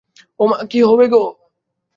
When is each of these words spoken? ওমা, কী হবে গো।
ওমা, 0.39 0.57
কী 0.71 0.79
হবে 0.83 1.05
গো। 1.07 1.23